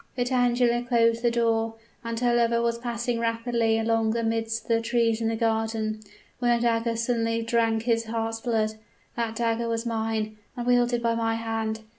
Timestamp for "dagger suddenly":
6.59-7.43